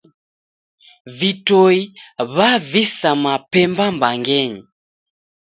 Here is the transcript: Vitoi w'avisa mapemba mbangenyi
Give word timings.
Vitoi 1.17 1.77
w'avisa 2.35 3.09
mapemba 3.23 3.85
mbangenyi 3.95 4.61